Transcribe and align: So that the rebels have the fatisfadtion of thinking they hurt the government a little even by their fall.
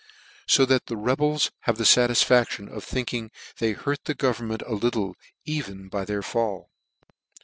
So 0.47 0.65
that 0.65 0.87
the 0.87 0.97
rebels 0.97 1.51
have 1.65 1.77
the 1.77 1.83
fatisfadtion 1.85 2.67
of 2.69 2.83
thinking 2.83 3.29
they 3.59 3.73
hurt 3.73 4.05
the 4.05 4.15
government 4.15 4.63
a 4.65 4.73
little 4.73 5.15
even 5.45 5.89
by 5.89 6.05
their 6.05 6.23
fall. 6.23 6.71